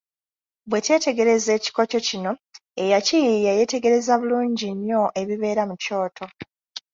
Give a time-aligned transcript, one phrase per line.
[0.69, 2.31] Bwe twetegereza ekikoco kino,
[2.83, 6.25] eyakiyiiya yeetegereza bulungi nnyo ebibeera mu kyoto.